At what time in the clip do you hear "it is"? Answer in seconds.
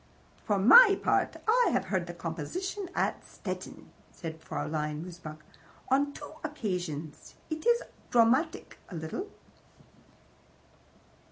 7.51-7.83